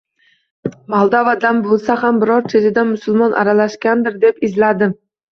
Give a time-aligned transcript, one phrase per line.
[0.93, 4.97] Moldovadan bo‘lsa ham, biror chetidan musulmon aralashgandir deb izladim.